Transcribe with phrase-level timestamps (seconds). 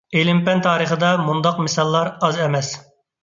[0.19, 2.73] ئىلىم-پەن تارىخىدا مۇنداق مىساللار ئاز ئەمەس.